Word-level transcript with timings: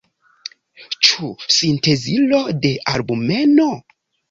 Ĉu 1.07 1.29
sintezilo 1.57 2.41
de 2.65 2.75
albumeno? 2.97 3.71